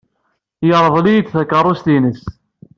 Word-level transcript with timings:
Yerḍel-iyi-d 0.67 1.27
takeṛṛust-nnes. 1.31 2.21